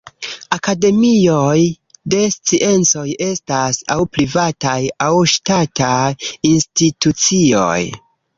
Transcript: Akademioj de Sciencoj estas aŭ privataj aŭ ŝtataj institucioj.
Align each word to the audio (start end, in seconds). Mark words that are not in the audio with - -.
Akademioj 0.55 1.59
de 2.13 2.21
Sciencoj 2.35 3.03
estas 3.25 3.83
aŭ 3.97 3.99
privataj 4.17 4.79
aŭ 5.09 5.11
ŝtataj 5.35 6.03
institucioj. 6.55 7.79